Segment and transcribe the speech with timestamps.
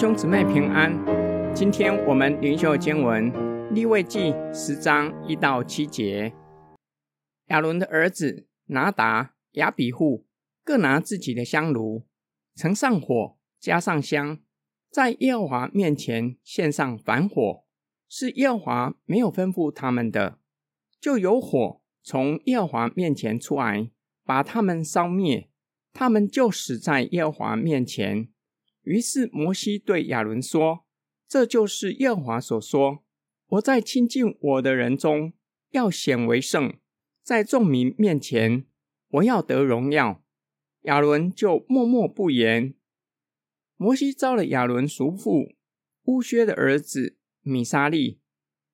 [0.00, 0.90] 兄姊妹平安，
[1.54, 3.30] 今天我们灵修经文
[3.74, 6.32] 利未记十章一到七节。
[7.48, 10.24] 亚伦的儿子拿达、亚比户
[10.64, 12.06] 各拿自己的香炉，
[12.56, 14.38] 盛上火，加上香，
[14.90, 17.62] 在耶和华面前献上燔火，
[18.08, 20.38] 是耶和华没有吩咐他们的，
[20.98, 23.90] 就有火从耶和华面前出来，
[24.24, 25.50] 把他们烧灭，
[25.92, 28.30] 他们就死在耶和华面前。
[28.82, 30.84] 于是摩西对亚伦说
[31.28, 33.04] ：“这就是耶和华所说，
[33.46, 35.32] 我在亲近我的人中
[35.70, 36.74] 要显为圣，
[37.22, 38.66] 在众民面前
[39.08, 40.22] 我要得荣耀。”
[40.84, 42.74] 亚伦就默默不言。
[43.76, 45.54] 摩西召了亚伦叔父
[46.04, 48.20] 乌薛的儿子米沙利、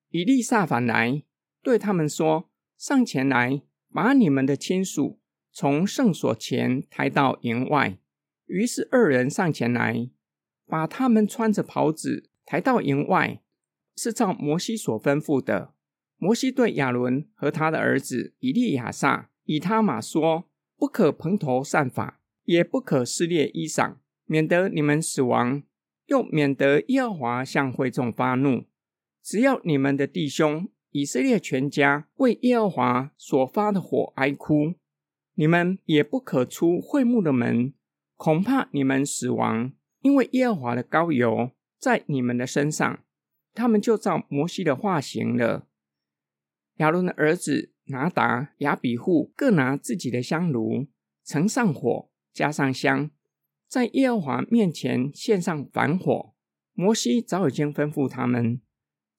[0.09, 1.23] 以利撒反来，
[1.61, 5.19] 对他们说：“上前来，把你们的亲属
[5.51, 7.99] 从圣所前抬到营外。”
[8.47, 10.09] 于是二人上前来，
[10.65, 13.41] 把他们穿着袍子抬到营外，
[13.95, 15.73] 是照摩西所吩咐的。
[16.17, 25.61] 摩西对亚伦和他的儿子以利亚撒、以他玛说：“不可蓬头散发，也不可撕裂衣裳，免得你们死亡，
[26.07, 28.63] 又免得耶和华向会众发怒。
[29.21, 34.73] 只要你们的弟兄以色列全家为耶和华所发的火哀哭，
[35.35, 37.73] 你们也不可出会幕的门。”
[38.17, 42.99] 恐怕你们死亡，因为耶和华的膏油在你们的身上。
[43.53, 45.67] 他们就照摩西的话行了。
[46.75, 50.87] 亚伦的儿子拿达、亚比户各拿自己的香炉，
[51.23, 53.09] 盛上火，加上香，
[53.67, 56.33] 在耶和华面前献上燔火。
[56.73, 58.61] 摩西早已经吩咐他们，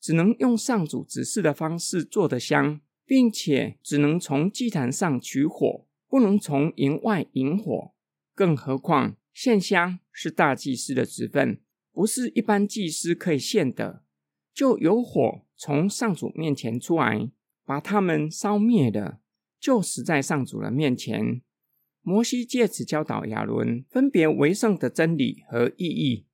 [0.01, 7.93] 只能用上主指示的方式做的香，并且只能从祭坛上取火，不能从营外引火。
[8.39, 14.05] 更何况，献香是大祭司的职分，不是一般祭司可以献的。
[14.55, 17.33] 就有火从上主面前出来，
[17.65, 19.19] 把他们烧灭了，
[19.59, 21.43] 就死在上主的面前。
[22.01, 26.29] 摩西借此教导亚伦分别为圣的真理和意义。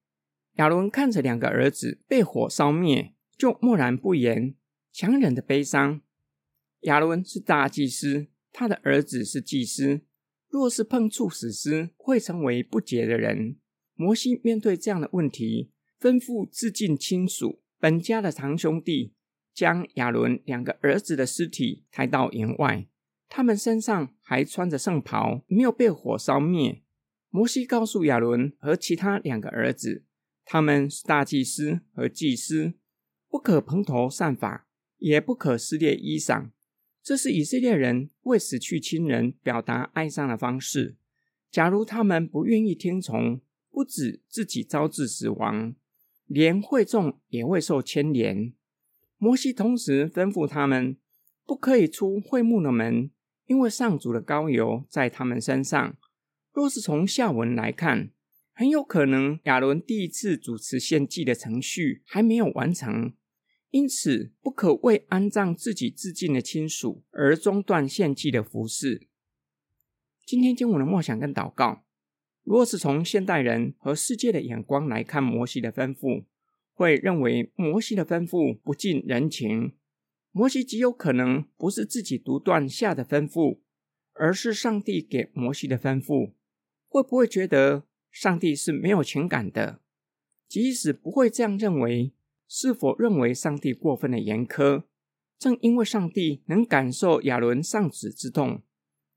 [0.57, 4.55] 亚伦看着两个儿子被火烧灭，就默然不言，
[4.93, 6.03] 强忍着悲伤。
[6.81, 10.03] 亚伦是大祭司，他的儿子是祭司。
[10.55, 13.57] 若是碰触死尸，会成为不洁的人。
[13.95, 19.15] 摩西面对这样的问题，吩咐自尽亲属、本家的堂兄弟，
[19.53, 22.87] 将亚伦两个儿子的尸体抬到营外。
[23.29, 26.85] 他们身上还穿着圣袍，没有被火烧灭。
[27.31, 30.05] 摩西告诉亚伦和其他两个儿子，
[30.45, 32.75] 他们是大祭司和祭司，
[33.29, 36.51] 不可蓬头散发，也不可撕裂衣裳。
[37.05, 40.97] 这是以色列人为死去亲人表达哀伤的方式。
[41.51, 45.75] 假如他们不愿意听从，不止自己招致死亡，
[46.27, 48.55] 连会众也会受牵连。
[49.19, 50.97] 摩西同时吩咐他们，
[51.45, 53.11] 不可以出会幕的门，
[53.47, 55.97] 因为上主的膏油在他们身上。
[56.55, 58.13] 若是从下文来看，
[58.55, 63.13] 很有可能亚伦第一次主持献祭的程序还没有完成。
[63.75, 69.09] 因此，不可为安葬自己至敬的亲属而中断献祭的服饰。
[70.25, 71.83] 今天经文的梦想跟祷告，
[72.45, 76.23] 若是从现代人和世界的眼光来看摩西的吩咐，
[76.73, 79.73] 会认为摩西的吩咐不近人情。
[80.31, 83.59] 摩西极有可能不是自己独断下的吩咐，
[84.13, 86.31] 而是上帝给摩西的吩咐。
[86.87, 87.83] 会不会觉得
[88.13, 89.81] 上帝是没有情感的？
[90.47, 92.13] 即使不会这样认为。
[92.49, 94.85] 是否认为上帝过分的严苛？
[95.39, 98.63] 正因为上帝能感受亚伦丧子之痛，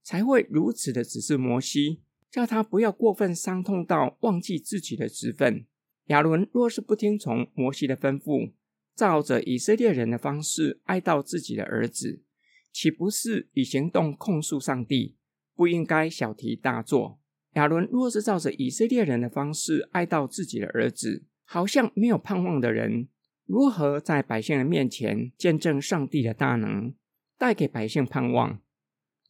[0.03, 5.65] 才会如此的指示摩西，叫他不要过分伤痛到忘记自己的职分。
[6.05, 8.53] 亚伦若是不听从摩西的吩咐，
[8.95, 12.23] 照着以色列人的方式哀悼自己的儿子，
[12.73, 15.15] 岂不是以行动控诉上帝？
[15.55, 17.19] 不应该小题大做。
[17.53, 23.07] 亚伦若是照着以色列人的方式哀悼自己的儿子，好像没有盼望的人。
[23.47, 26.93] 如何在百姓的面前见证上帝的大能，
[27.37, 28.61] 带给百姓盼望？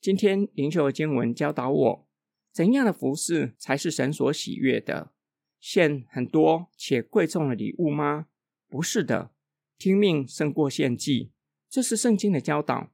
[0.02, 2.08] 今天灵修的经文教导我，
[2.52, 5.12] 怎样的服事才是神所喜悦的？
[5.60, 8.26] 献很多且贵重的礼物吗？
[8.68, 9.30] 不是的，
[9.78, 11.32] 听命胜过献祭，
[11.70, 12.92] 这是圣经的教导。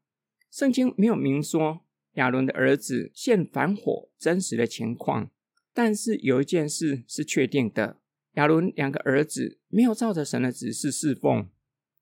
[0.52, 1.86] 圣经没有明说
[2.16, 5.31] 亚伦的儿子献燔火真实的情况，
[5.74, 8.02] 但是有一件事是确定的。
[8.34, 11.50] 亚伦两个儿子没有照着神的指示侍奉，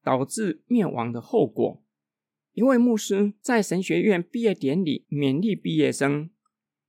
[0.03, 1.83] 导致灭亡的后果。
[2.53, 6.29] 一位牧师在神学院毕业典礼勉励毕业生，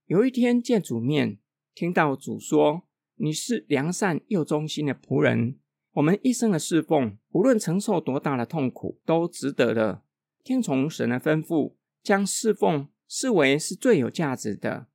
[0.05, 1.39] 有一天见主面，
[1.73, 2.83] 听到主说
[3.15, 5.57] ：“你是良善又忠心的仆人。
[5.93, 10.03] 我们一生的侍奉，无论承受多大的痛苦，都值得的。
[10.43, 14.87] 听从神的吩咐，将侍奉视为是最有价值的，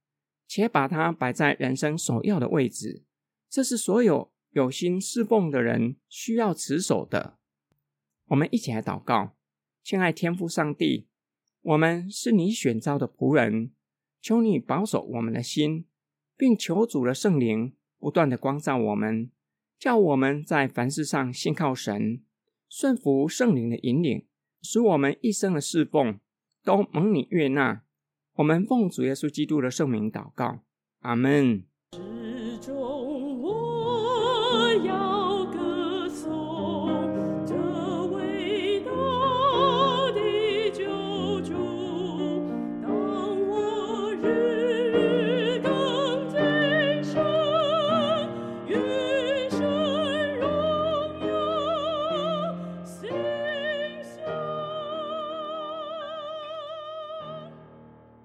[0.46, 3.04] 且把它摆在人生首要的位置。
[3.48, 7.38] 这是所有 有心侍奉的人需要持守的。
[8.26, 9.36] 我们一起来祷告，
[9.84, 11.06] 亲爱天父上帝，
[11.62, 13.70] 我们是你选召的仆人，
[14.20, 15.86] 求你保守我们的心，
[16.36, 19.30] 并求主的圣灵不断的光照我们，
[19.78, 22.20] 叫我们在凡事上信靠神，
[22.68, 24.26] 顺服圣灵的引领，
[24.60, 26.18] 使我们一生的侍奉
[26.64, 27.84] 都蒙你悦纳。
[28.34, 30.64] 我们奉主耶稣基督的圣名祷告，
[31.02, 31.62] 阿门。